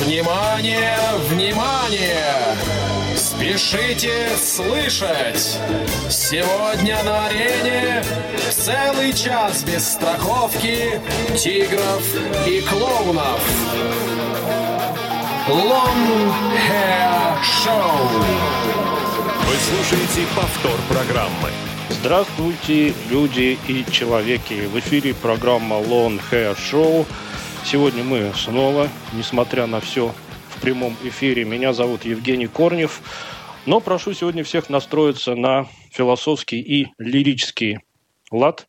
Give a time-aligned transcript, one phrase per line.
[0.00, 0.98] Внимание,
[1.30, 2.56] внимание!
[3.16, 5.58] Спешите слышать!
[6.10, 8.04] Сегодня на арене
[8.50, 11.00] целый час без страховки
[11.34, 12.02] тигров
[12.46, 13.40] и клоунов.
[15.48, 16.30] Long
[16.68, 18.24] Hair Show.
[19.46, 21.50] Вы слушаете повтор программы.
[21.88, 24.66] Здравствуйте, люди и человеки.
[24.66, 27.06] В эфире программа Lone Hair Show.
[27.66, 30.14] Сегодня мы снова, несмотря на все
[30.50, 31.44] в прямом эфире.
[31.44, 33.02] Меня зовут Евгений Корнев.
[33.66, 37.80] Но прошу сегодня всех настроиться на философский и лирический
[38.30, 38.68] лад,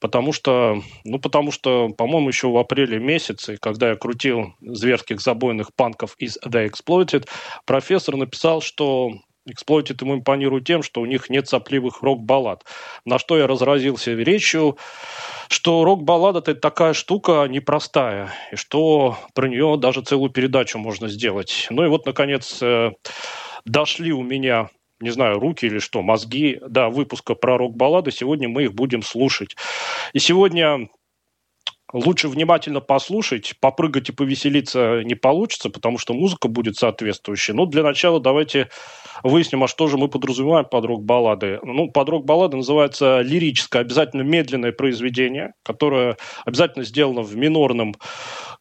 [0.00, 5.74] потому что, ну, потому что, по-моему, еще в апреле месяце, когда я крутил зверских забойных
[5.74, 7.26] панков из The Exploited,
[7.64, 9.12] профессор написал, что
[9.48, 12.64] Exploited ему импонирует тем, что у них нет сопливых рок-баллад.
[13.04, 14.76] На что я разразился речью,
[15.48, 21.68] что рок-баллада– это такая штука непростая, и что про нее даже целую передачу можно сделать.
[21.70, 22.90] Ну и вот, наконец, э,
[23.64, 24.68] дошли у меня
[25.00, 28.10] не знаю, руки или что, мозги до выпуска про рок-баллады.
[28.10, 29.54] Сегодня мы их будем слушать.
[30.12, 30.88] И сегодня
[31.92, 37.54] лучше внимательно послушать, попрыгать и повеселиться не получится, потому что музыка будет соответствующая.
[37.54, 38.68] Но для начала давайте
[39.22, 41.60] выясним, а что же мы подразумеваем под рок-баллады.
[41.62, 47.94] Ну, под рок-баллады называется лирическое, обязательно медленное произведение, которое обязательно сделано в минорном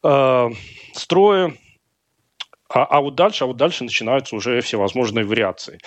[0.03, 0.49] э,
[0.93, 1.55] строе,
[2.67, 5.79] а, а вот дальше, а вот дальше начинаются уже всевозможные вариации.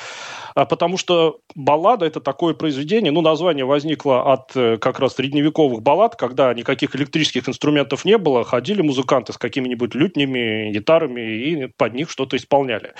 [0.54, 5.82] А, потому что баллада– это такое произведение, ну, название возникло от э, как раз средневековых
[5.82, 11.94] баллад, когда никаких электрических инструментов не было, ходили музыканты с какими-нибудь лютнями, гитарами и под
[11.94, 12.92] них что-то исполняли.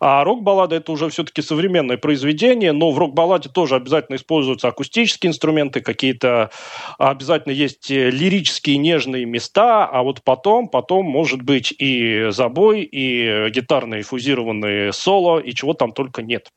[0.00, 5.80] А рок-баллада– это уже все-таки современное произведение, но в рок-балладе тоже обязательно используются акустические инструменты,
[5.80, 6.50] какие-то
[6.98, 14.02] обязательно есть лирические нежные места, а вот потом, потом может быть и забой, и гитарные
[14.02, 16.48] фузированные соло, и чего там только нет.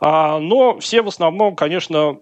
[0.00, 2.20] А, но все в основном, конечно,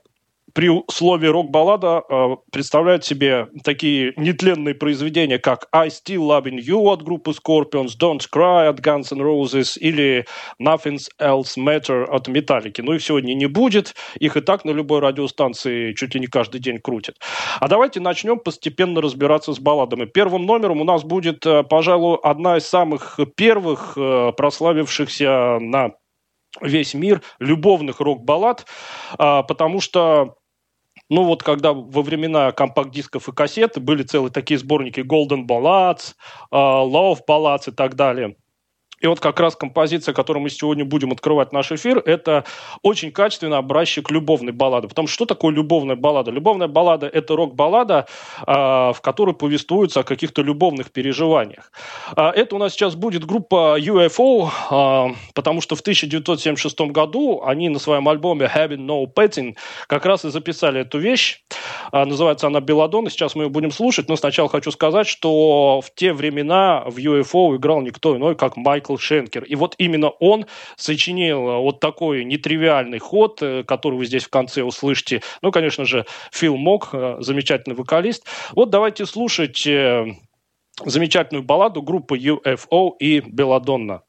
[0.54, 7.02] при слове рок-баллада э, представляют себе такие нетленные произведения, как «I Still Loving You» от
[7.02, 10.26] группы Scorpions, «Don't Cry» от Guns N' Roses или
[10.60, 12.82] «Nothing Else Matter» от Metallica.
[12.82, 16.60] Ну их сегодня не будет, их и так на любой радиостанции чуть ли не каждый
[16.60, 17.16] день крутят.
[17.60, 20.04] А давайте начнем постепенно разбираться с балладами.
[20.04, 25.90] Первым номером у нас будет, э, пожалуй, одна из самых первых э, прославившихся на
[26.60, 28.66] весь мир любовных рок-баллад,
[29.18, 30.36] а, потому что
[31.10, 36.14] ну вот когда во времена компакт-дисков и кассет были целые такие сборники Golden Ballads,
[36.50, 38.36] а, Love Ballads и так далее–
[39.00, 42.44] и вот как раз композиция, которую мы сегодня будем открывать наш эфир, это
[42.82, 44.88] очень качественно образчик любовной баллады.
[44.88, 46.30] Потому что что такое любовная баллада?
[46.30, 48.06] Любовная баллада– это рок-баллада,
[48.46, 51.72] в которой повествуется о каких-то любовных переживаниях.
[52.14, 57.68] А, это у нас сейчас будет группа UFO, а, потому что в 1976 году они
[57.68, 59.56] на своем альбоме Having No Petting
[59.86, 61.42] как раз и записали эту вещь.
[61.92, 63.10] А, называется она «Белладонна».
[63.10, 67.56] Сейчас мы ее будем слушать, но сначала хочу сказать, что в те времена в UFO
[67.56, 69.44] играл никто иной, как Майкл Майкл Шенкер.
[69.44, 74.30] И вот именно он сочинил э, вот такой нетривиальный ход, э, который вы здесь в
[74.30, 75.22] конце услышите.
[75.42, 78.26] Ну, конечно же, Фил Мок, э, замечательный вокалист.
[78.52, 79.66] Вот давайте слушать
[80.84, 84.02] замечательную балладу группы UFO и Белладонна.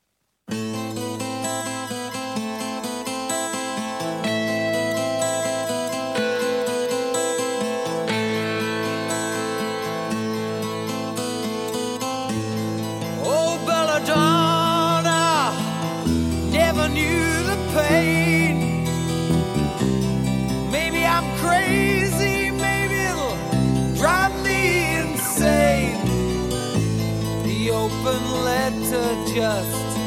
[29.34, 29.97] Just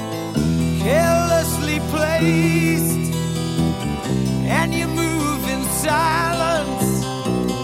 [0.82, 3.12] carelessly placed,
[4.58, 7.04] and you move in silence,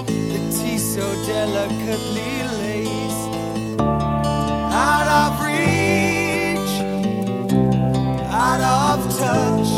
[0.07, 3.33] the tea so delicately laced,
[3.81, 6.75] out of reach,
[8.31, 9.73] out of touch.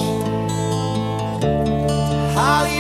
[2.35, 2.80] How you've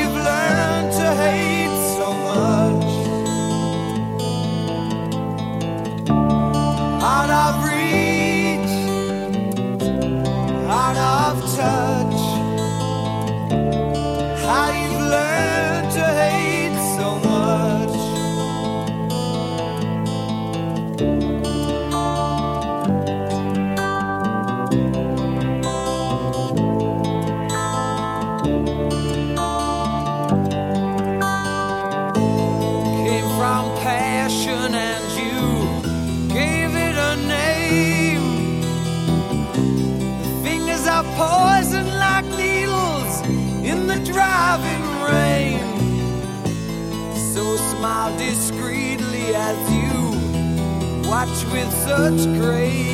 [51.26, 52.89] watch with such grace.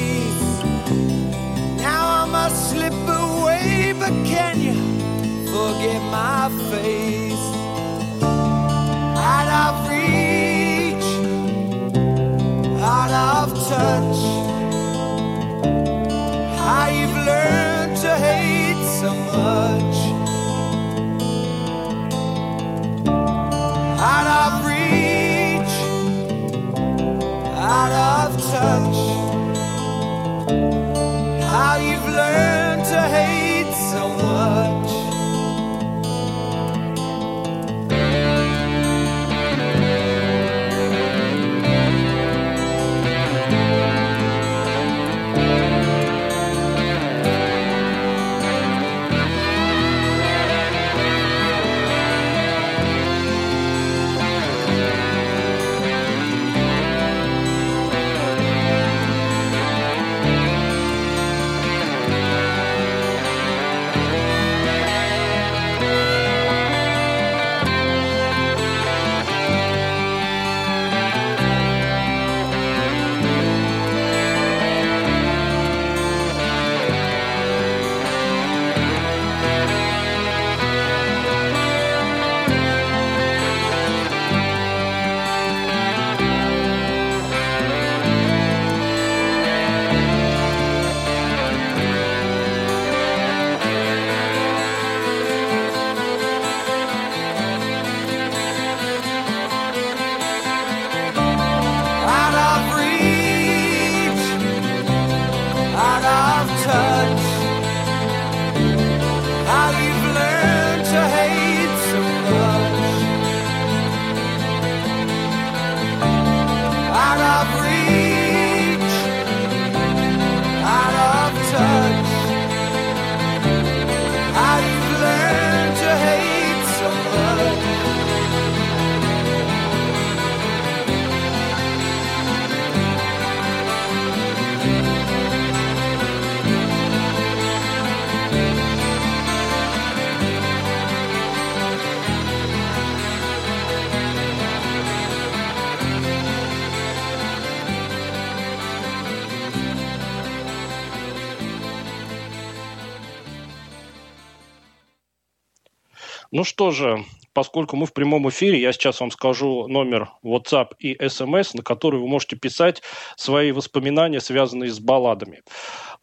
[156.37, 157.03] Ну что же,
[157.33, 161.99] поскольку мы в прямом эфире, я сейчас вам скажу номер WhatsApp и SMS, на который
[161.99, 162.83] вы можете писать
[163.17, 165.41] свои воспоминания, связанные с балладами.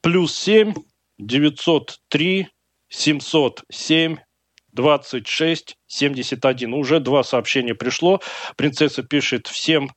[0.01, 0.73] Плюс 7
[1.19, 2.47] 903
[2.89, 4.17] 707
[4.71, 6.73] 26 71.
[6.73, 8.19] Уже два сообщения пришло.
[8.57, 9.91] Принцесса пишет всем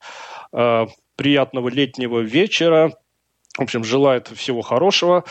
[0.53, 0.85] э,
[1.15, 2.93] приятного летнего вечера.
[3.57, 5.23] В общем, желает всего хорошего,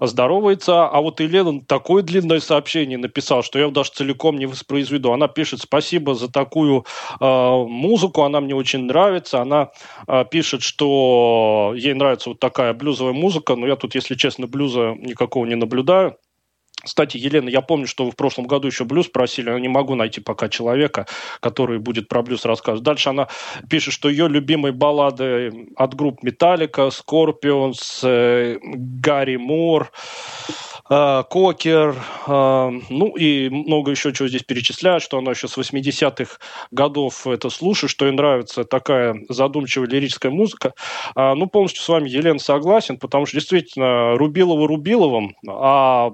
[0.00, 0.88] здоровается.
[0.88, 5.12] А вот Елена такое длинное сообщение написала, что я его даже целиком не воспроизведу.
[5.12, 6.84] Она пишет, спасибо за такую
[7.20, 9.40] э, музыку, она мне очень нравится.
[9.40, 9.70] Она
[10.08, 14.96] э, пишет, что ей нравится вот такая блюзовая музыка, но я тут, если честно, блюза
[14.98, 16.16] никакого не наблюдаю.
[16.88, 19.94] Кстати, Елена, я помню, что вы в прошлом году еще блюз просили, но не могу
[19.94, 21.06] найти пока человека,
[21.40, 22.82] который будет про блюз рассказывать.
[22.82, 23.28] Дальше она
[23.68, 29.92] пишет, что ее любимые баллады от групп Metallica, Scorpions, э, Гарри Мур,
[30.88, 31.94] э, Кокер,
[32.26, 36.38] э, ну и много еще чего здесь перечисляют, что она еще с 80-х
[36.70, 40.72] годов это слушает, что ей нравится такая задумчивая лирическая музыка.
[41.14, 46.12] А, ну, полностью с вами, Елена, согласен, потому что действительно Рубилова Рубиловым, а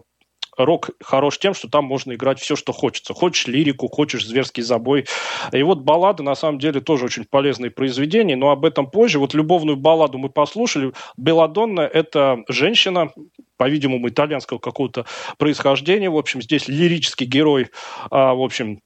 [0.57, 3.15] рок хорош тем, что там можно играть все, что хочется.
[3.15, 5.07] Хочешь лирику, хочешь зверский забой.
[5.53, 9.19] И вот баллады, на самом деле, тоже очень полезные произведения, но об этом позже.
[9.19, 10.93] Вот любовную балладу мы послушали.
[11.17, 13.11] Беладонна– это женщина,
[13.57, 15.07] по-видимому, итальянского какого-то
[15.39, 16.11] происхождения.
[16.11, 17.71] В общем, здесь лирический герой,
[18.11, 18.81] а, в общем,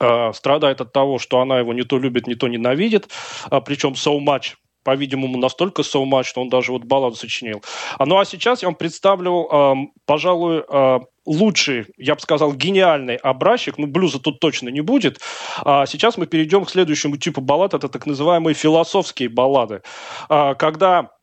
[0.00, 3.08] а, страдает от того, что она его не то любит, не то ненавидит,
[3.50, 4.54] а, причем so much
[4.86, 5.82] по-видимому, настолько
[6.22, 7.60] что он даже вот балладу сочинил.
[7.98, 9.74] А, ну а сейчас я вам представлю, э,
[10.06, 15.18] пожалуй, э, лучший, я бы сказал, гениальный образчик, ну, блюза тут точно не будет.
[15.64, 19.82] А сейчас мы перейдем к следующему типу баллад, это так называемые философские баллады.
[20.28, 21.15] А, когда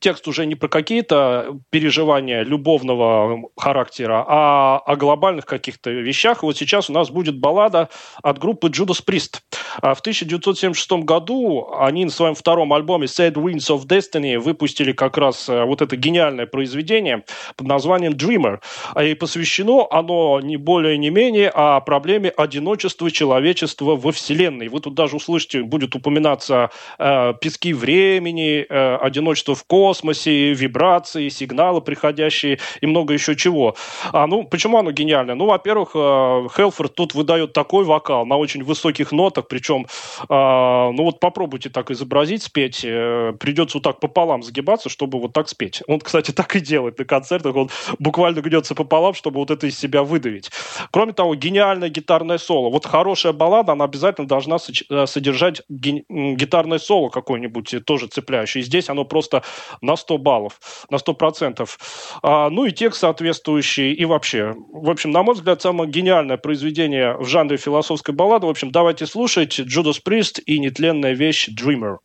[0.00, 6.42] текст уже не про какие-то переживания любовного характера, а о глобальных каких-то вещах.
[6.42, 7.88] И вот сейчас у нас будет баллада
[8.22, 9.40] от группы Judas Priest.
[9.80, 15.18] А в 1976 году они на своем втором альбоме Sad Winds of Destiny выпустили как
[15.18, 17.24] раз э, вот это гениальное произведение
[17.56, 18.60] под названием Dreamer.
[19.02, 24.68] И посвящено оно не более не менее о проблеме одиночества человечества во Вселенной.
[24.68, 31.82] Вы тут даже услышите, будет упоминаться э, пески времени, э, одиночество в космосе, вибрации, сигналы
[31.82, 33.76] приходящие и много еще чего.
[34.10, 35.34] А, ну, почему оно гениальное?
[35.34, 41.02] Ну, во-первых, э, Хелфорд тут выдает такой вокал на очень высоких нотах, причем, э, ну
[41.02, 45.82] вот попробуйте так изобразить, спеть, э, придется вот так пополам сгибаться, чтобы вот так спеть.
[45.88, 47.68] Он, кстати, так и делает на концертах, он
[47.98, 50.50] буквально гнется пополам, чтобы вот это из себя выдавить.
[50.90, 52.70] Кроме того, гениальное гитарное соло.
[52.70, 58.62] Вот хорошая баллада, она обязательно должна содержать гитарное соло какое-нибудь, тоже цепляющее.
[58.62, 59.42] И здесь оно просто
[59.80, 61.78] на 100 баллов, на 100 процентов.
[62.22, 64.54] А, ну и текст соответствующий, и вообще.
[64.72, 68.46] В общем, на мой взгляд, самое гениальное произведение в жанре философской баллады.
[68.46, 71.98] В общем, давайте слушать Judas Priest и нетленная вещь Dreamer.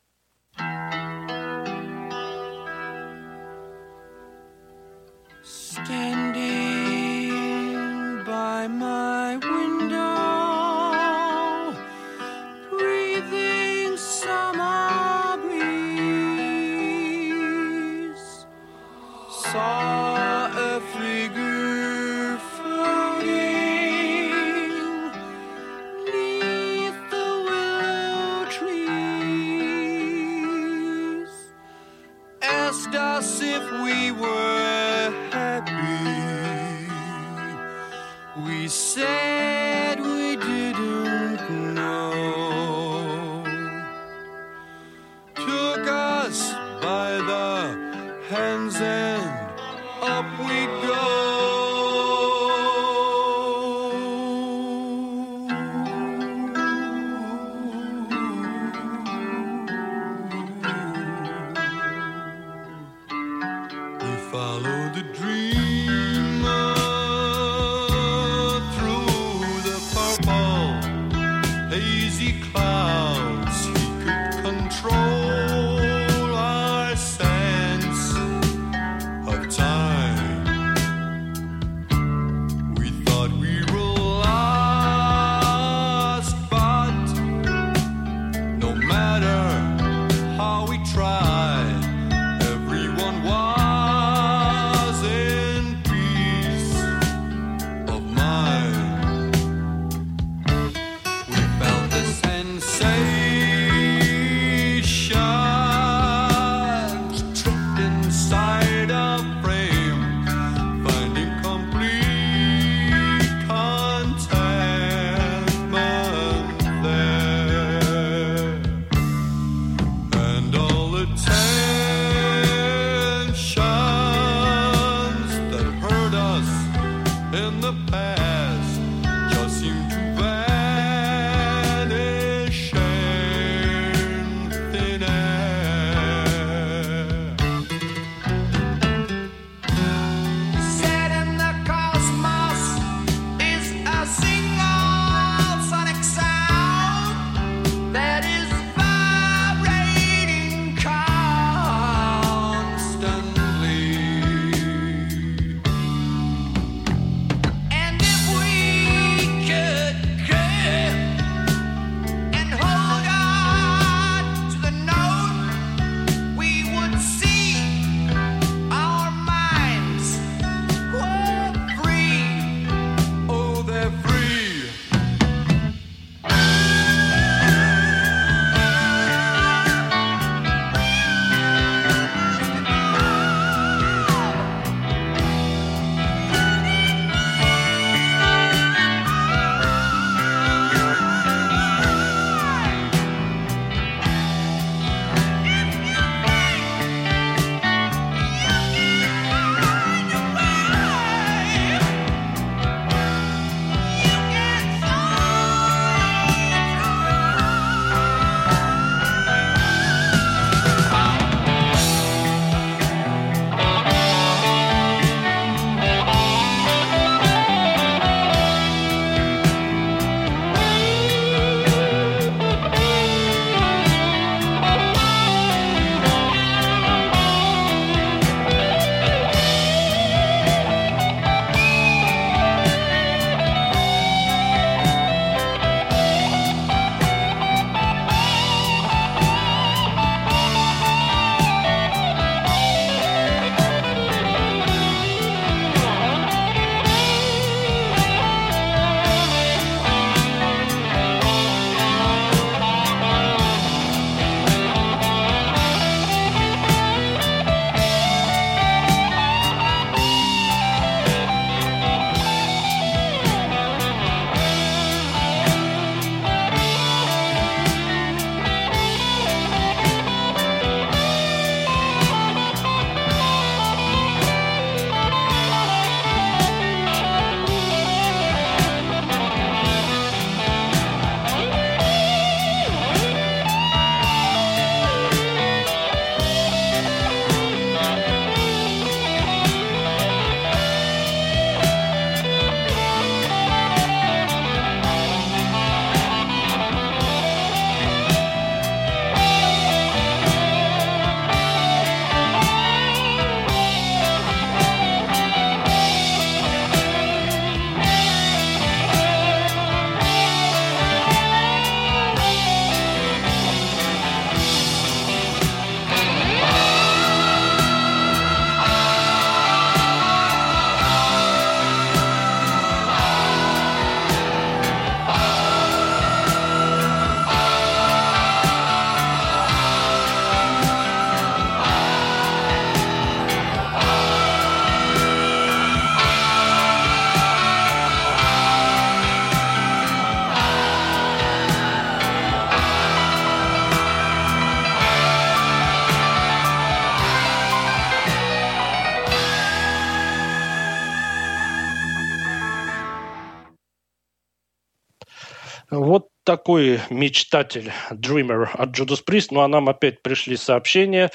[356.24, 359.28] Такой мечтатель, dreamer от Judas Priest.
[359.30, 361.10] Ну, а нам опять пришли сообщения.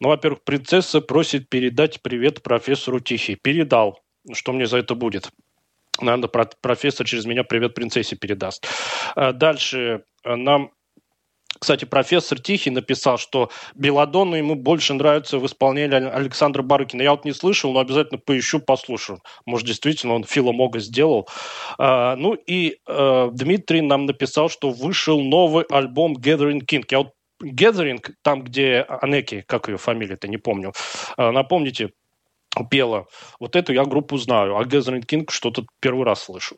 [0.00, 3.36] Ну, во-первых, принцесса просит передать привет профессору Тихий.
[3.36, 4.00] Передал.
[4.32, 5.30] Что мне за это будет?
[6.00, 6.28] Наверное,
[6.60, 8.66] профессор через меня привет принцессе передаст.
[9.14, 10.72] А дальше нам
[11.58, 17.02] кстати, профессор Тихий написал, что Беладонна ему больше нравится в исполнении Александра Барыкина.
[17.02, 19.20] Я вот не слышал, но обязательно поищу, послушаю.
[19.46, 21.28] Может, действительно, он Филомога сделал.
[21.78, 26.84] А, ну и а, Дмитрий нам написал, что вышел новый альбом Gathering King.
[26.90, 27.12] Я вот
[27.42, 30.72] Gathering, там, где Анеки, как ее фамилия-то, не помню.
[31.16, 31.90] А, напомните,
[32.70, 33.06] пела.
[33.40, 36.56] Вот эту я группу знаю, а Gathering King что-то первый раз слышу.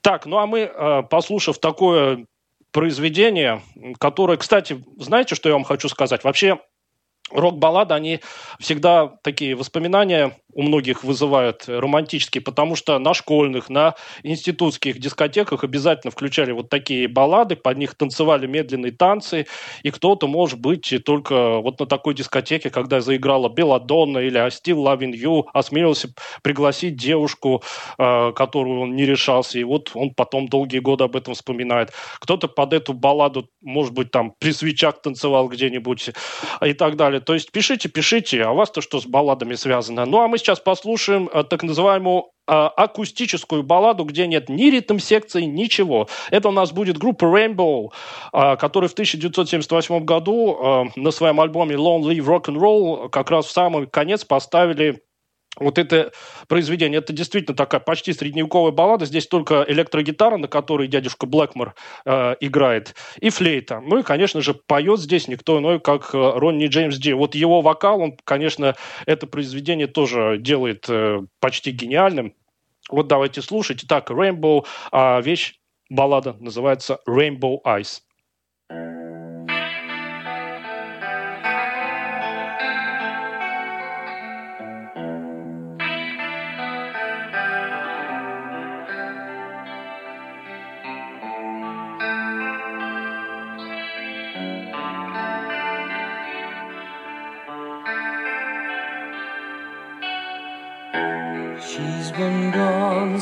[0.00, 2.26] Так, ну а мы, послушав такое
[2.74, 3.62] произведение,
[4.00, 6.24] которое, кстати, знаете, что я вам хочу сказать?
[6.24, 6.58] Вообще,
[7.30, 8.20] рок-баллады, они
[8.58, 16.10] всегда такие воспоминания у многих вызывают романтические, потому что на школьных, на институтских дискотеках обязательно
[16.10, 19.46] включали вот такие баллады, под них танцевали медленные танцы,
[19.82, 24.84] и кто-то, может быть, только вот на такой дискотеке, когда заиграла Беладонна или I Still
[24.84, 26.08] Loving You, осмелился
[26.42, 27.62] пригласить девушку,
[27.98, 31.92] э, которую он не решался, и вот он потом долгие годы об этом вспоминает.
[32.20, 36.10] Кто-то под эту балладу, может быть, там при свечах танцевал где-нибудь
[36.64, 37.20] и так далее.
[37.20, 40.04] То есть пишите, пишите, а у вас-то что с балладами связано?
[40.06, 45.42] Ну, а мы сейчас послушаем э, так называемую э, акустическую балладу, где нет ни ритм-секции,
[45.42, 46.08] ничего.
[46.30, 47.90] Это у нас будет группа Rainbow,
[48.32, 53.46] э, которая в 1978 году на своем альбоме Long Live Rock and Roll как раз
[53.46, 55.00] в самый конец поставили
[55.56, 56.12] вот это
[56.48, 59.06] произведение, это действительно такая почти средневековая баллада.
[59.06, 63.80] Здесь только электрогитара, на которой дядюшка Блэкмор э, играет, и флейта.
[63.80, 67.12] Ну и, конечно же, поет здесь никто иной, как э, Ронни Джеймс Ди.
[67.12, 68.74] Вот его вокал, он, конечно,
[69.06, 72.34] это произведение тоже делает э, почти гениальным.
[72.90, 73.84] Вот давайте слушать.
[73.84, 75.54] Итак, Rainbow, а вещь,
[75.88, 78.00] баллада называется Rainbow Eyes.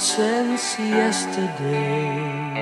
[0.03, 2.59] Since yesterday.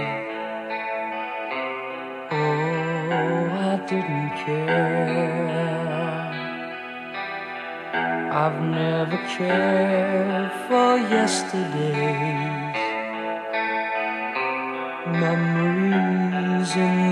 [2.30, 5.80] Oh, I didn't care.
[8.42, 12.76] I've never cared for yesterdays.
[15.24, 17.09] Memories in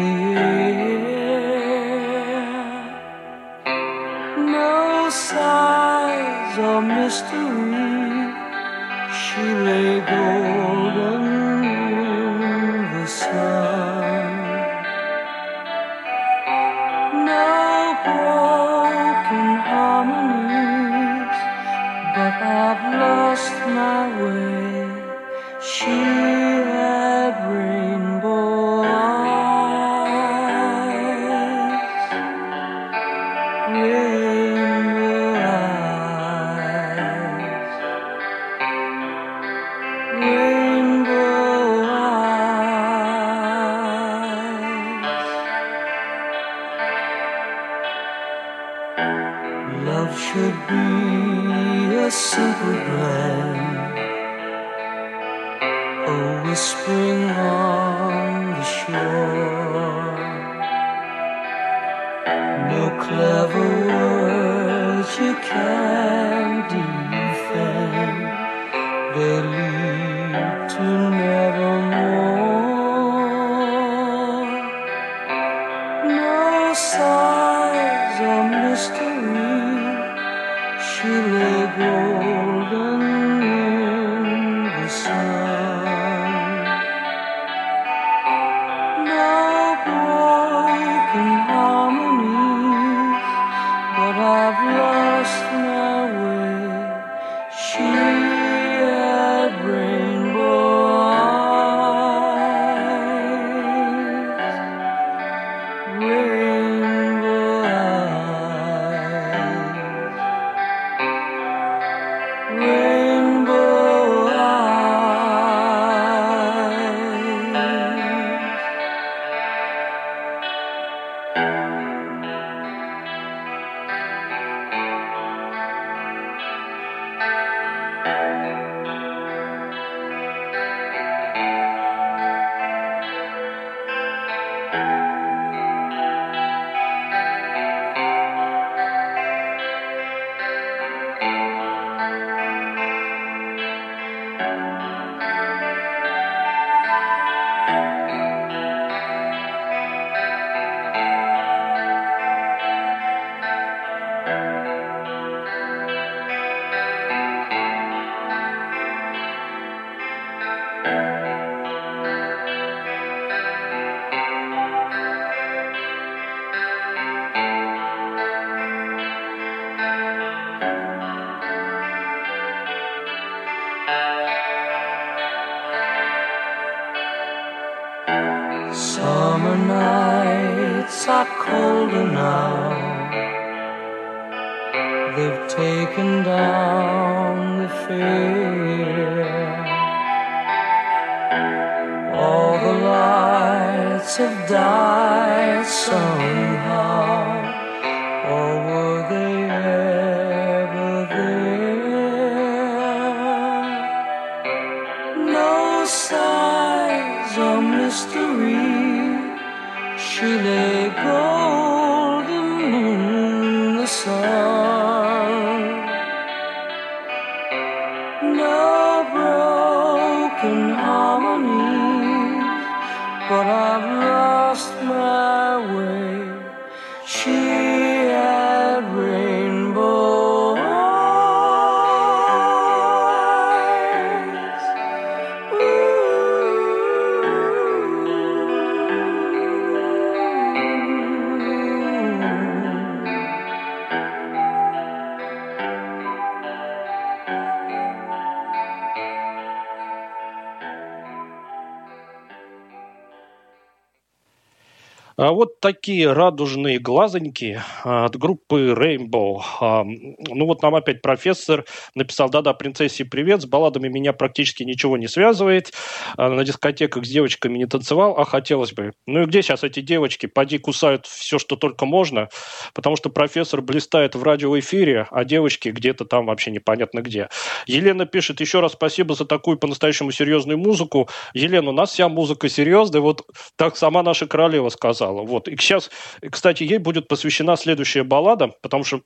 [255.39, 259.41] вот такие радужные глазоньки а, от группы Rainbow.
[259.61, 264.97] А, Ну вот нам опять профессор написал, да-да, принцессе привет, с балладами меня практически ничего
[264.97, 265.73] не связывает,
[266.17, 268.95] А, на дискотеках с девочками не танцевал, а хотелось бы.
[269.07, 270.27] Ну и где сейчас эти девочки?
[270.27, 272.31] Поди кусают все, что только можно,
[272.75, 277.29] потому что профессор блистает в радиоэфире, а девочки где-то там вообще непонятно где.
[277.69, 281.09] Елена пишет, еще раз спасибо за такую по-настоящему серьезную музыку.
[281.33, 283.25] Елена, у нас вся музыка серьезная, вот
[283.55, 285.28] так сама наша королева сказала.
[285.29, 285.47] Вот.
[285.49, 285.91] И сейчас,
[286.31, 289.03] кстати, ей будет посвящена следующая баллада, потому что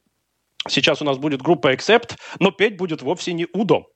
[0.69, 3.87] Сейчас у нас будет группа Accept, но петь будет вовсе не Удо,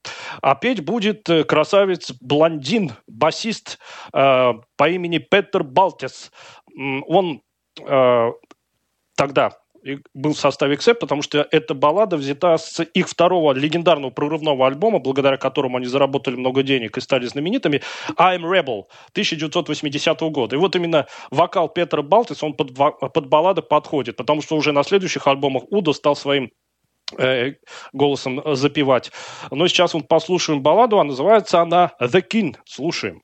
[0.43, 3.79] а петь будет э, красавец-блондин, басист
[4.13, 6.33] э, по имени Петер Балтес.
[7.07, 7.41] Он
[7.81, 8.33] э,
[9.17, 9.53] тогда
[10.15, 14.99] был в составе Accept, потому что эта баллада взята с их второго легендарного прорывного альбома,
[14.99, 17.83] благодаря которому они заработали много денег и стали знаменитыми,
[18.17, 20.57] I'm Rebel 1980 года.
[20.57, 24.83] И вот именно вокал Петра Балтис, он под, под баллады подходит, потому что уже на
[24.83, 26.51] следующих альбомах Удо стал своим
[27.19, 27.55] э,
[27.93, 29.11] голосом запевать.
[29.51, 32.57] Но сейчас вот послушаем балладу, а называется она The King.
[32.65, 33.23] Слушаем.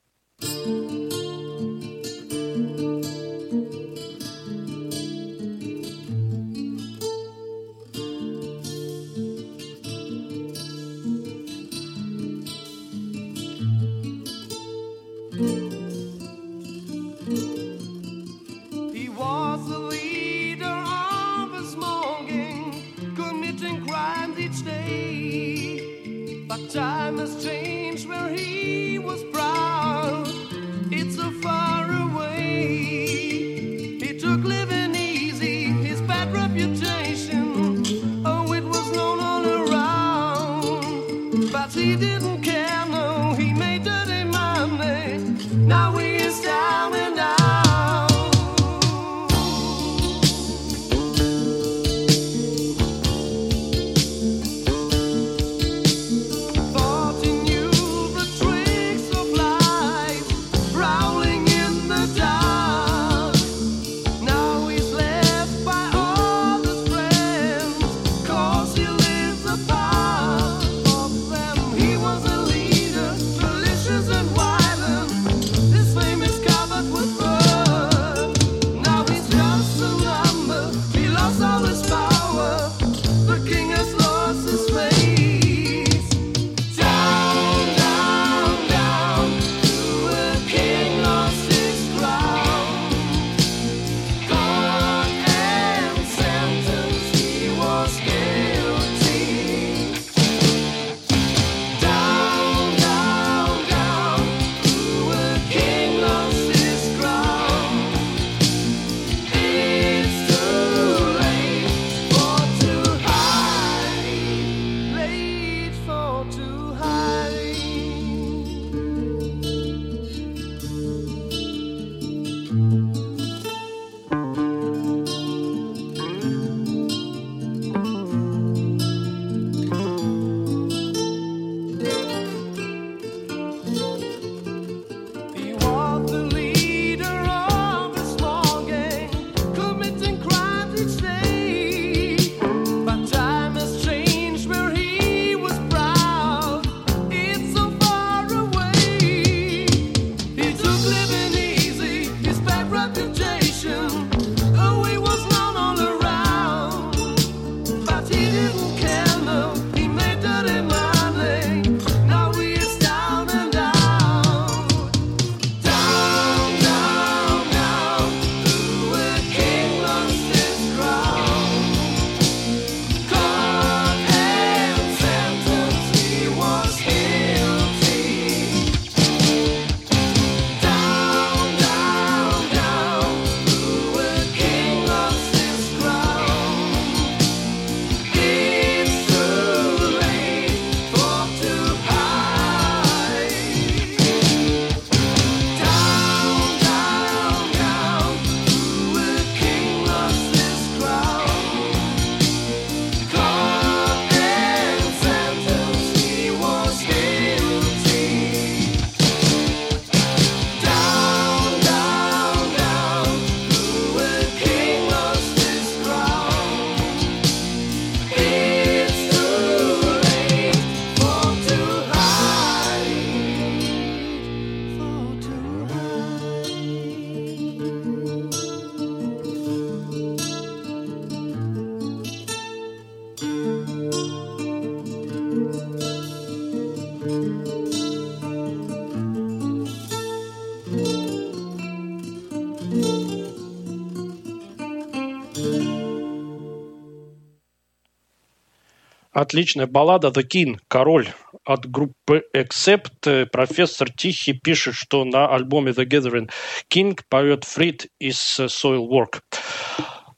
[249.32, 251.08] Отличная баллада «The King», «Король»
[251.46, 253.24] от группы Accept.
[253.32, 256.30] Профессор Тихий пишет, что на альбоме The Gathering
[256.70, 259.20] King поет Фрид из Soil Work.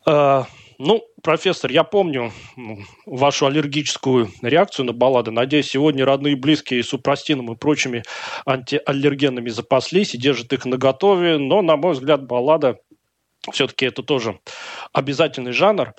[0.04, 0.44] Uh,
[0.80, 2.32] ну, профессор, я помню
[3.06, 5.30] вашу аллергическую реакцию на баллады.
[5.30, 8.02] Надеюсь, сегодня родные и близкие с упростином и прочими
[8.44, 11.38] антиаллергенами запаслись и держат их наготове.
[11.38, 12.78] Но, на мой взгляд, баллада
[13.52, 14.40] все-таки это тоже
[14.92, 15.94] обязательный жанр.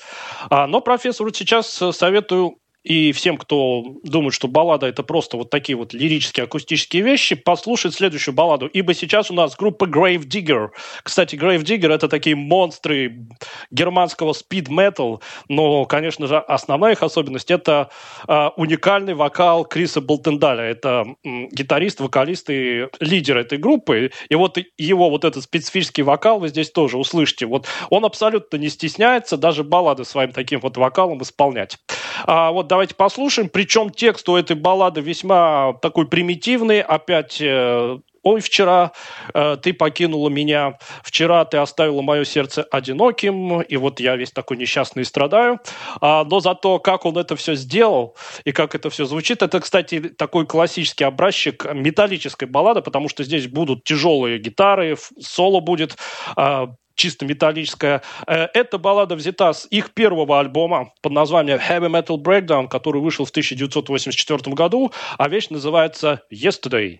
[0.50, 5.76] А, но, профессор, сейчас советую и всем, кто думает, что баллада это просто вот такие
[5.76, 8.68] вот лирические акустические вещи, послушать следующую балладу.
[8.68, 10.70] Ибо сейчас у нас группа Grave Digger.
[11.02, 13.26] Кстати, Grave Digger это такие монстры
[13.72, 15.20] германского speed metal,
[15.50, 17.90] но, конечно же, основная их особенность это
[18.28, 20.66] э, уникальный вокал Криса Болтендаля.
[20.66, 24.12] Это э, гитарист, вокалист и лидер этой группы.
[24.30, 27.48] И вот его вот этот специфический вокал вы здесь тоже услышите.
[27.48, 31.80] Вот он абсолютно не стесняется даже баллады своим таким вот вокалом исполнять.
[32.26, 33.48] А вот давайте послушаем.
[33.48, 36.82] Причем текст у этой баллады весьма такой примитивный.
[36.82, 38.92] Опять э, Ой, вчера
[39.36, 44.58] э, ты покинула меня, вчера ты оставила мое сердце одиноким, и вот я весь такой
[44.58, 45.60] несчастный и страдаю.
[46.02, 50.00] А, но зато как он это все сделал и как это все звучит, это, кстати,
[50.10, 55.96] такой классический образчик металлической баллады, потому что здесь будут тяжелые гитары, соло будет,
[56.36, 58.02] э, чисто металлическая.
[58.28, 63.26] Э, эта баллада взята с их первого альбома под названием Heavy Metal Breakdown, который вышел
[63.26, 67.00] в 1984 году, а вещь называется Yesterday.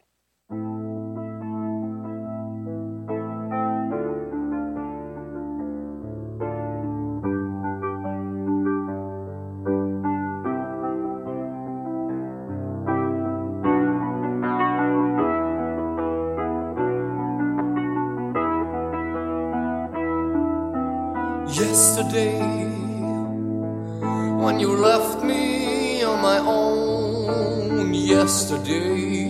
[28.26, 29.30] Yesterday,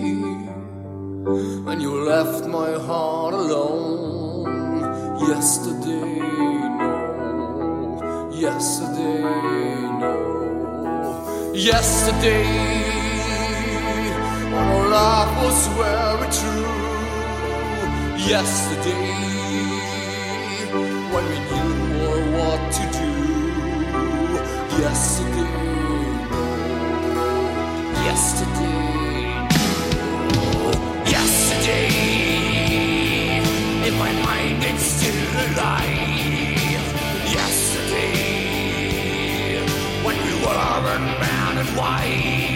[1.66, 4.80] when you left my heart alone,
[5.28, 6.18] yesterday,
[6.80, 9.20] no, yesterday,
[10.00, 10.14] no,
[11.52, 12.46] yesterday,
[14.54, 16.76] when our love was very true,
[18.32, 19.08] yesterday,
[21.12, 21.74] when we knew
[22.38, 23.12] what to do.
[24.80, 25.56] Yesterday,
[26.30, 26.44] no.
[28.08, 28.55] Yesterday,
[33.86, 35.14] in my mind it's still
[35.46, 35.86] alive.
[37.38, 38.02] Yesterday,
[40.04, 42.55] when we were in man and wife.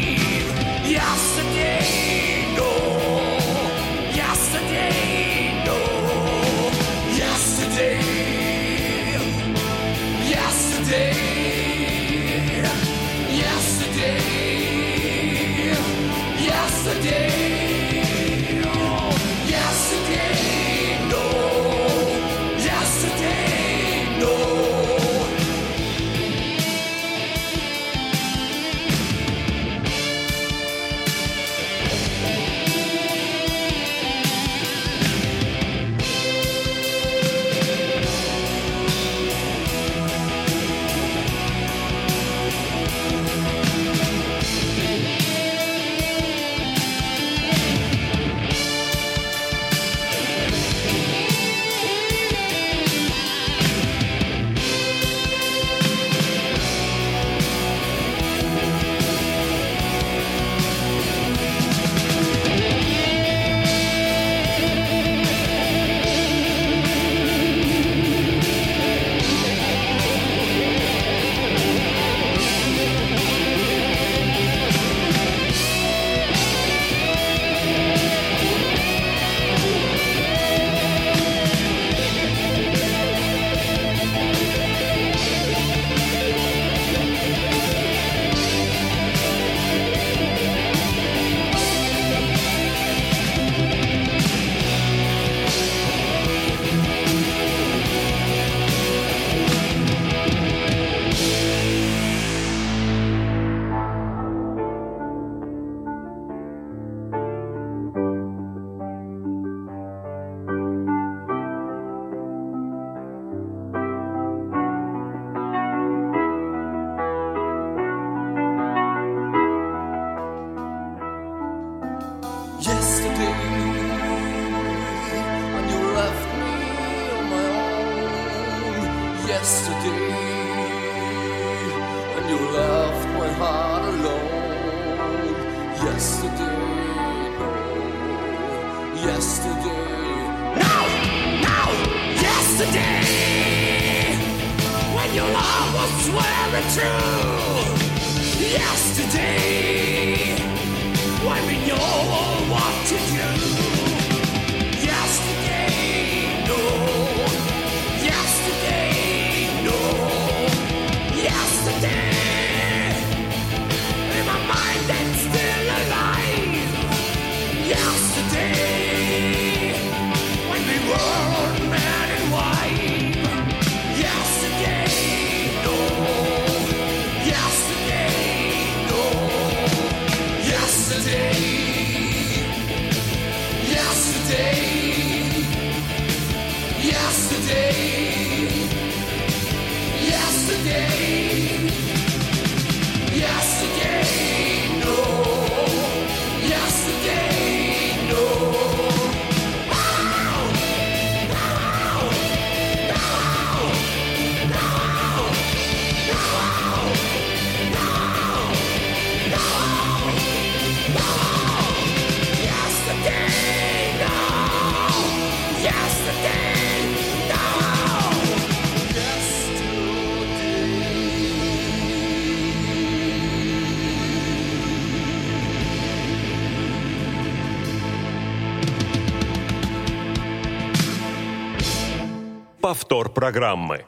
[233.31, 233.87] Программы.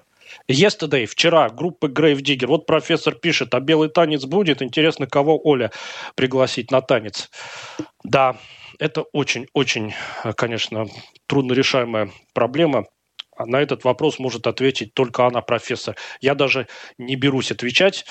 [0.49, 2.47] Yesterday, вчера, группа Grave Digger.
[2.47, 4.63] Вот профессор пишет, а белый танец будет?
[4.63, 5.73] Интересно, кого Оля
[6.15, 7.29] пригласить на танец?
[8.05, 8.37] Да,
[8.79, 9.95] это очень-очень,
[10.37, 10.87] конечно,
[11.27, 12.87] трудно решаемая проблема.
[13.35, 15.97] А На этот вопрос может ответить только она, профессор.
[16.21, 16.67] Я даже
[16.99, 18.05] не берусь отвечать.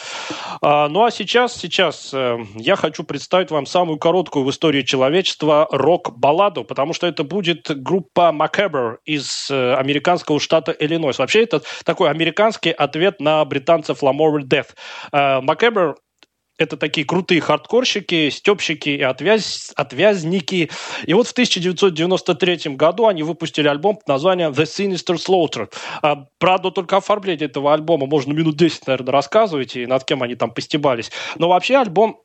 [0.62, 5.68] А, ну а сейчас, сейчас э, я хочу представить вам самую короткую в истории человечества
[5.72, 11.20] рок-балладу, потому что это будет группа Macabre из э, американского штата Иллинойс.
[11.20, 14.70] Вообще это такой американский ответ на британцев Lamore Death.
[15.12, 15.94] Э, Macabre
[16.62, 20.70] это такие крутые хардкорщики, степщики и отвяз, отвязники.
[21.06, 25.70] И вот в 1993 году они выпустили альбом под названием The Sinister Slaughter.
[26.02, 30.36] А, правда, только оформление этого альбома можно минут 10, наверное, рассказывать, и над кем они
[30.36, 31.12] там постебались.
[31.38, 32.22] Но вообще альбом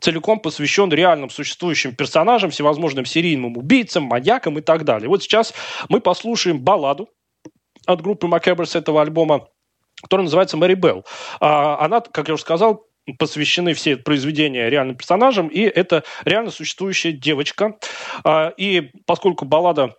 [0.00, 5.08] целиком посвящен реальным существующим персонажам, всевозможным серийным убийцам, маньякам и так далее.
[5.08, 5.54] Вот сейчас
[5.88, 7.08] мы послушаем балладу
[7.86, 9.46] от группы Macabre с этого альбома,
[10.02, 11.04] которая называется «Мэри Белл».
[11.40, 12.86] А, Она, как я уже сказал,
[13.18, 17.76] посвящены все произведения реальным персонажам, и это реально существующая девочка.
[18.24, 19.94] А, И поскольку баллада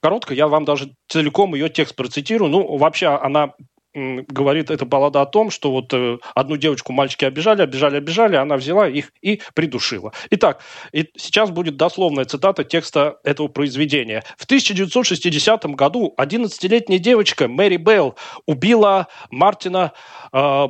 [0.00, 2.50] короткая, я вам даже целиком ее текст процитирую.
[2.50, 3.54] Ну, вообще, она
[3.96, 8.56] говорит эта баллада о том, что вот э, одну девочку мальчики обижали, обижали, обижали, она
[8.56, 10.12] взяла их и придушила.
[10.30, 10.62] Итак,
[10.92, 14.22] и сейчас будет дословная цитата текста этого произведения.
[14.36, 19.92] В 1960 году 11-летняя девочка Мэри Белл убила Мартина
[20.30, 20.68] э,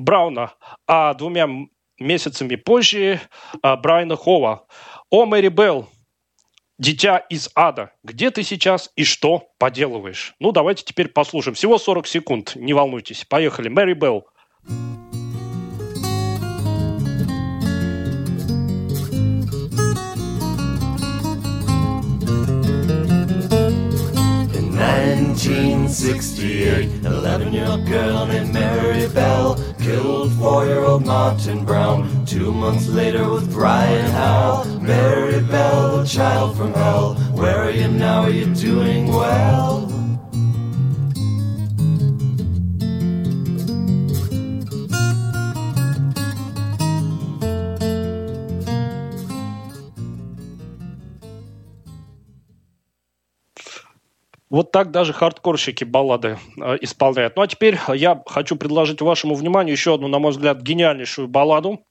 [0.00, 0.54] Брауна,
[0.86, 1.48] а двумя
[1.98, 3.20] месяцами позже
[3.62, 4.66] а, Брайана Хова.
[5.10, 5.88] О, Мэри Белл,
[6.78, 10.34] дитя из ада, где ты сейчас и что поделываешь?
[10.40, 11.54] Ну, давайте теперь послушаем.
[11.54, 13.24] Всего 40 секунд, не волнуйтесь.
[13.24, 13.68] Поехали.
[13.68, 14.26] Мэри Белл.
[25.48, 32.26] 1968, 11 year old girl named Mary Bell killed 4 year old Martin Brown.
[32.26, 37.14] Two months later, with Brian Howell, Mary Bell, the child from hell.
[37.32, 38.24] Where are you now?
[38.24, 39.89] Are you doing well?
[54.50, 57.36] Вот так даже хардкорщики баллады э, исполняют.
[57.36, 61.84] Ну а теперь я хочу предложить вашему вниманию еще одну, на мой взгляд, гениальнейшую балладу.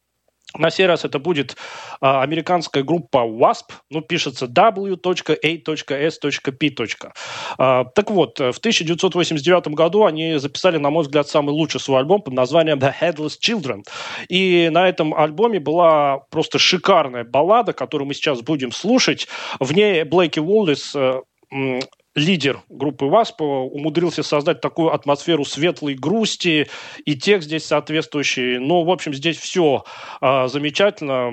[0.58, 1.56] На сей раз это будет
[2.02, 5.12] а, американская группа WASP, ну, пишется w.a.s.p.
[7.60, 12.24] А, так вот, в 1989 году они записали, на мой взгляд, самый лучший свой альбом
[12.24, 13.84] под названием The Headless Children.
[14.28, 19.28] И на этом альбоме была просто шикарная баллада, которую мы сейчас будем слушать.
[19.60, 21.22] В ней Блейки Уоллес э,
[22.16, 26.68] лидер группы ВАСП умудрился создать такую атмосферу светлой грусти,
[27.06, 28.58] и текст здесь соответствующий.
[28.60, 29.84] Ну, в общем, здесь все
[30.22, 31.32] а, замечательно.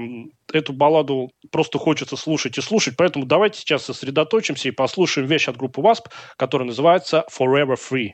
[0.53, 5.57] Эту балладу просто хочется слушать и слушать, поэтому давайте сейчас сосредоточимся и послушаем вещь от
[5.57, 8.11] группы ВАСП, которая называется «Forever Free».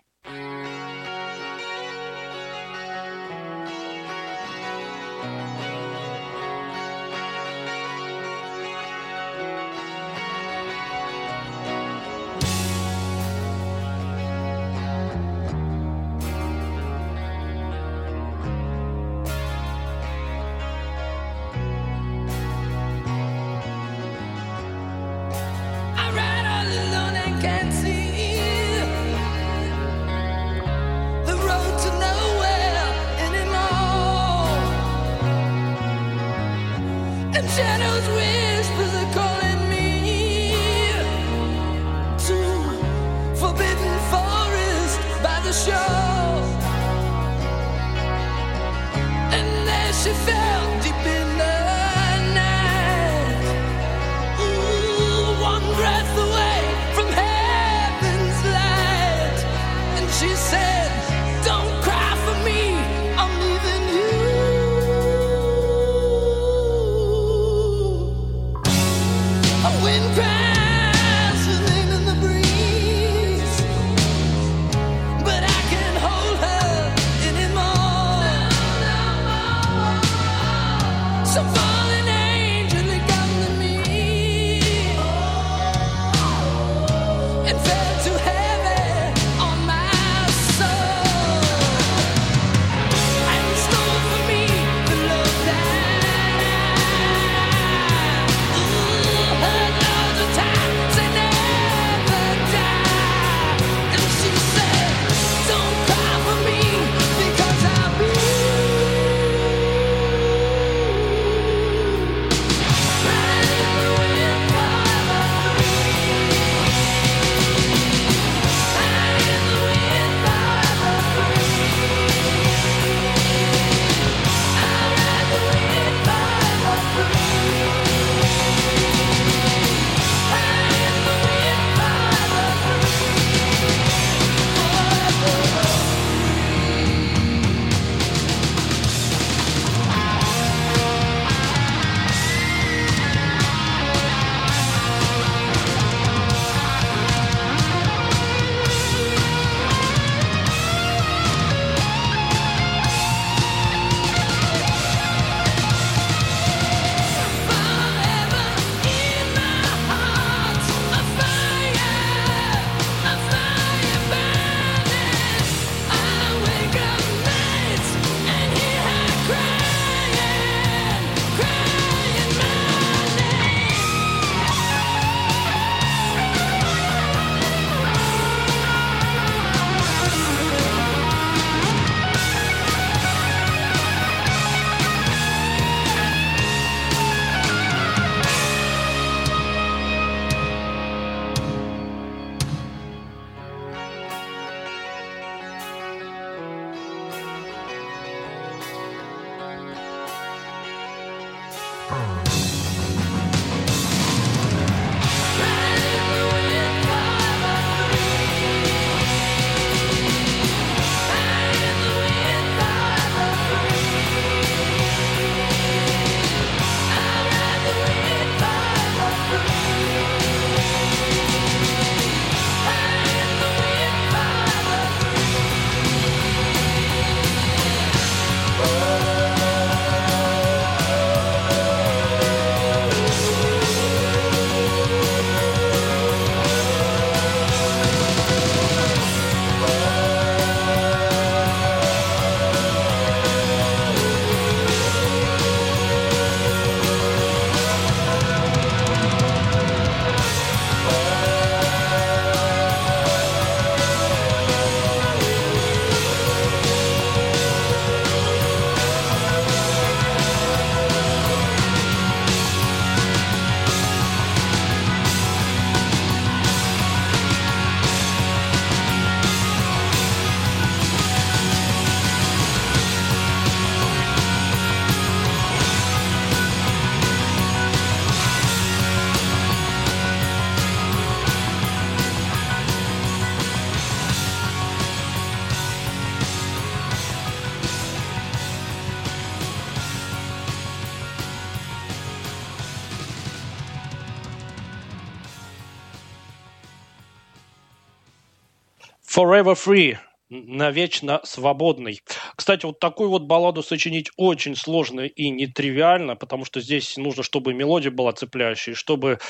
[299.23, 299.99] Forever Free
[300.31, 302.01] навечно свободный.
[302.35, 307.55] Кстати, вот такую вот балладу сочинить очень сложно и нетривиально, потому что здесь нужно, чтобы
[307.55, 309.21] мелодия была цепляющей, чтобы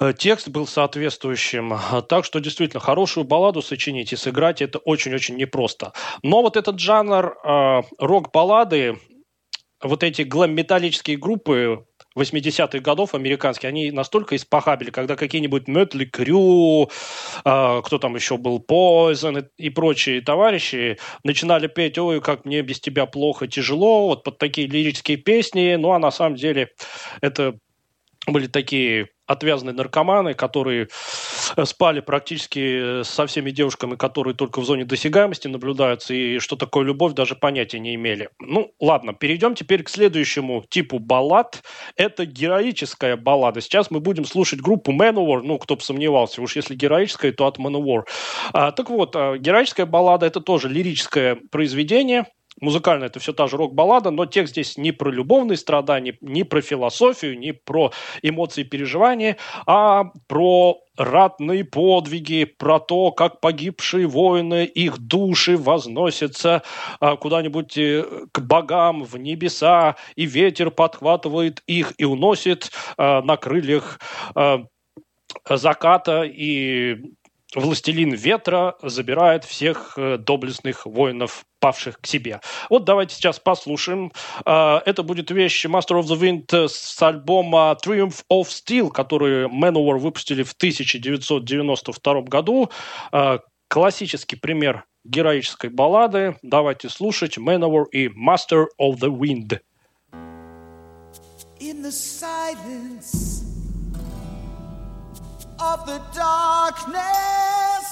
[0.00, 1.78] э, текст был соответствующим.
[2.08, 5.92] Так что действительно хорошую балладу сочинить и сыграть это очень-очень непросто.
[6.24, 8.98] Но вот этот жанр э, рок-баллады
[9.82, 11.84] вот эти глэм-металлические группы
[12.16, 16.90] 80-х годов американские, они настолько испохабили, когда какие-нибудь Mötley Крю,
[17.44, 22.62] э, кто там еще был, Poison и, и прочие товарищи начинали петь «Ой, как мне
[22.62, 26.70] без тебя плохо, тяжело», вот под такие лирические песни, ну а на самом деле
[27.20, 27.54] это
[28.26, 30.88] были такие отвязанные наркоманы, которые
[31.56, 36.56] э, спали практически э, со всеми девушками, которые только в зоне досягаемости наблюдаются, и что
[36.56, 38.28] такое любовь, даже понятия не имели.
[38.40, 41.62] Ну, ладно, перейдем теперь к следующему типу баллад.
[41.96, 43.60] Это героическая баллада.
[43.60, 47.58] Сейчас мы будем слушать группу Manowar, ну, кто бы сомневался, уж если героическая, то от
[47.58, 48.02] Manowar.
[48.52, 52.26] А, так вот, а, героическая баллада– это тоже лирическое произведение,
[52.60, 56.60] музыкально это все та же рок-баллада, но текст здесь не про любовные страдания, не про
[56.60, 57.92] философию, не про
[58.22, 59.36] эмоции и переживания,
[59.66, 66.62] а про ратные подвиги, про то, как погибшие воины, их души возносятся
[67.00, 73.36] а, куда-нибудь э, к богам, в небеса, и ветер подхватывает их и уносит а, на
[73.38, 74.00] крыльях
[74.34, 74.64] а,
[75.48, 76.98] заката и
[77.54, 82.40] властелин ветра забирает всех э, доблестных воинов, павших к себе.
[82.70, 84.12] Вот давайте сейчас послушаем.
[84.44, 89.98] Э, это будет вещь Master of the Wind с альбома Triumph of Steel, который Manowar
[89.98, 92.70] выпустили в 1992 году.
[93.12, 93.38] Э,
[93.68, 96.36] классический пример героической баллады.
[96.42, 99.60] Давайте слушать Manowar и Master of the Wind.
[101.60, 103.51] In the silence
[105.62, 107.86] of the darkness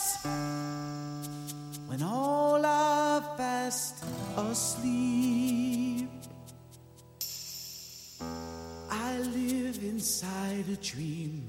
[1.87, 4.05] when all are fast
[4.37, 6.11] asleep.
[8.91, 11.49] I live inside a dream,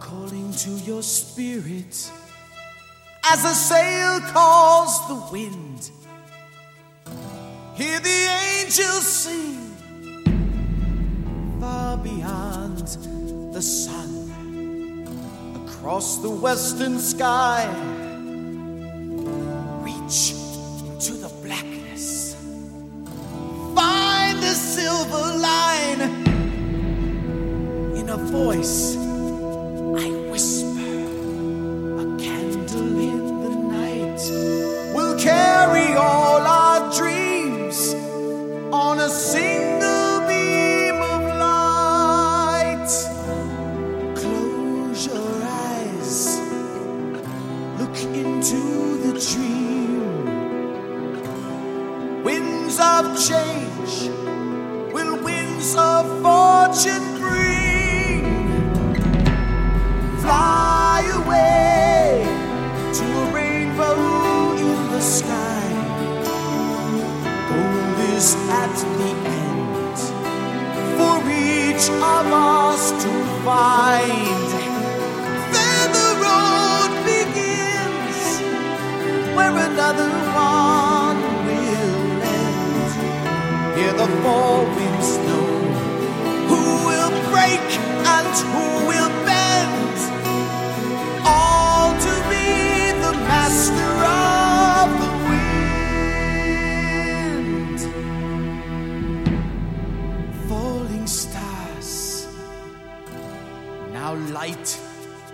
[0.00, 2.10] calling to your spirit
[3.32, 5.90] as a sail calls the wind.
[7.76, 8.20] Hear the
[8.50, 9.60] angels sing
[11.60, 12.86] far beyond
[13.54, 14.23] the sun
[15.84, 17.68] across the western sky.
[19.82, 20.32] Reach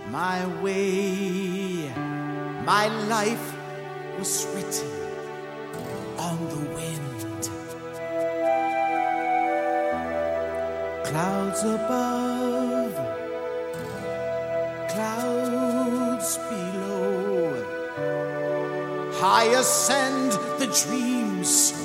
[0.09, 1.89] my way.
[2.65, 3.55] My life
[4.17, 4.89] was written
[6.17, 7.49] on the wind.
[11.05, 12.93] Clouds above,
[14.89, 17.51] clouds below.
[19.19, 21.80] High ascend the dreams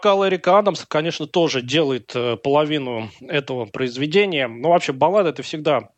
[0.00, 4.48] Вокал Эрика Адамса, конечно, тоже делает э, половину этого произведения.
[4.48, 5.90] Но вообще баллада это всегда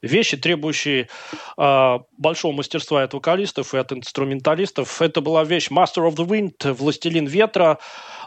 [0.00, 1.10] вещи, требующие
[1.58, 5.02] э, большого мастерства от вокалистов, и от инструменталистов.
[5.02, 7.78] Это была вещь Master of the Wind, Властелин ветра.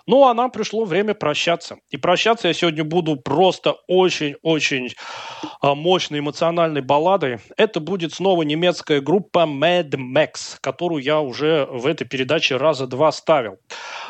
[0.07, 1.77] Ну, а нам пришло время прощаться.
[1.89, 4.89] И прощаться я сегодня буду просто очень-очень
[5.61, 7.39] а, мощной эмоциональной балладой.
[7.57, 13.11] Это будет снова немецкая группа Mad Max, которую я уже в этой передаче раза два
[13.11, 13.57] ставил.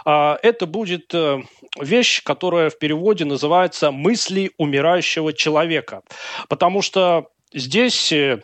[0.05, 1.41] А, Это будет э,
[1.79, 6.01] вещь, которая в переводе называется «Мысли умирающего человека».
[6.49, 8.41] Потому что здесь э,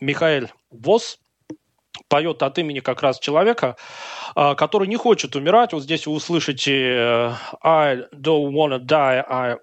[0.00, 1.18] Михаил Вос
[2.08, 3.76] поет от имени как раз человека,
[4.34, 5.72] а, который не хочет умирать.
[5.72, 7.32] Вот здесь вы услышите э,
[7.62, 9.56] «I don't wanna die, I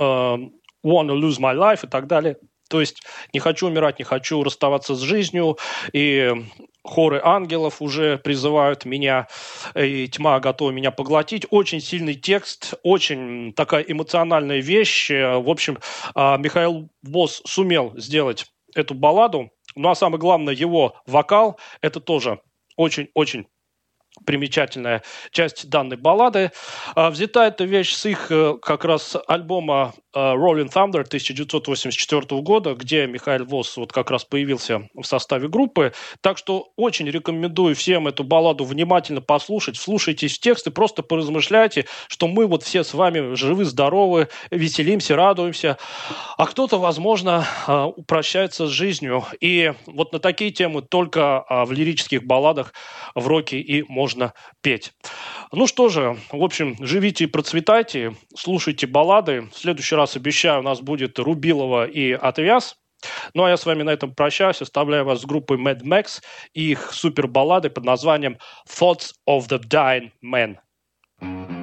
[0.00, 0.50] um,
[0.84, 2.36] wanna lose my life» и так далее.
[2.68, 5.56] То есть не хочу умирать, не хочу расставаться с жизнью,
[5.92, 6.34] и
[6.82, 9.28] хоры ангелов уже призывают меня,
[9.76, 11.46] и тьма готова меня поглотить.
[11.50, 15.10] Очень сильный текст, очень такая эмоциональная вещь.
[15.12, 15.78] Э, В общем,
[16.16, 19.50] Михаил Босс сумел сделать эту балладу.
[19.76, 22.40] Ну а самое главное, его вокал, это тоже
[22.76, 23.46] очень-очень
[24.24, 26.52] примечательная часть данной баллады.
[26.94, 32.74] А, Взята эта вещь с их э, как раз альбома э, Rolling Thunder 1984 года,
[32.74, 35.92] где Михаил Восс вот как раз появился в составе группы.
[36.20, 41.86] Так что очень рекомендую всем эту балладу внимательно послушать, вслушайтесь в текст и просто поразмышляйте,
[42.08, 45.78] что мы вот все с вами живы, здоровы, веселимся, радуемся,
[46.36, 49.24] а кто-то, возможно, а, прощается с жизнью.
[49.40, 52.72] И вот на такие темы только а, в лирических балладах
[53.14, 54.05] в роке и можно
[54.62, 54.92] петь.
[55.52, 59.48] Ну что же, в общем, живите и процветайте, слушайте баллады.
[59.52, 62.76] В следующий раз, обещаю, у нас будет Рубилова и Отвяз.
[63.34, 66.22] Ну а я с вами на этом прощаюсь, оставляю вас с группой Mad Max
[66.54, 68.38] и их супер баллады под названием
[68.68, 70.56] Thoughts of the Dying Man.
[71.20, 71.55] Feeling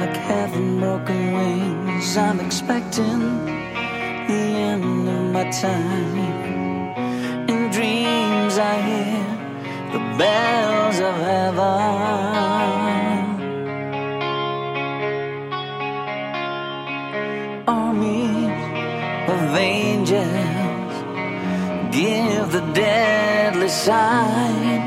[0.00, 2.16] like having broken wings.
[2.16, 3.20] I'm expecting
[4.28, 6.16] the end of my time.
[7.50, 9.24] In dreams, I hear
[9.94, 11.60] the bells of heaven.
[17.68, 18.62] Armies
[19.34, 19.42] of
[19.74, 20.94] angels
[21.98, 24.80] give the deadly sign.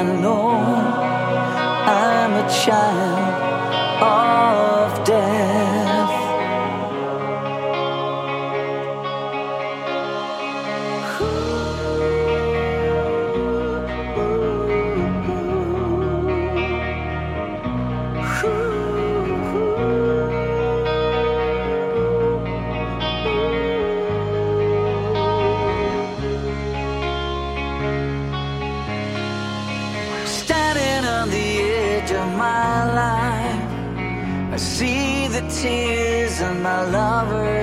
[0.00, 0.48] I know
[1.96, 3.33] I'm a child
[4.00, 4.63] Oh.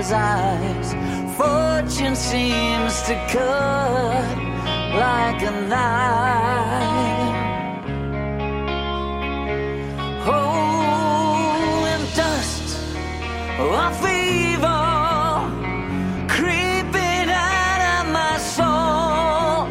[0.01, 0.93] Lover's eyes.
[1.37, 4.37] Fortune seems to cut
[4.95, 7.85] like a knife.
[10.27, 12.77] Oh, and dust
[13.59, 15.49] of evil
[16.27, 19.67] creeping out of my soul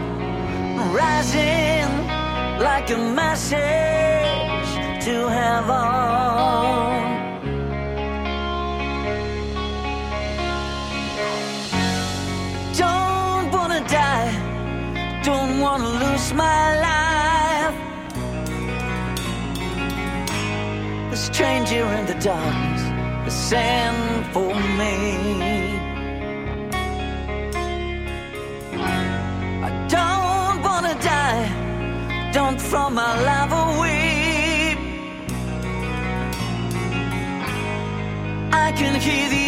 [0.94, 1.88] rising
[2.58, 4.70] like a message
[5.04, 5.89] to heaven.
[21.41, 22.82] Stranger in the darkness
[23.26, 24.95] is sent for me.
[29.68, 31.49] I don't wanna die.
[32.30, 34.76] Don't throw my life away.
[38.66, 39.39] I can hear the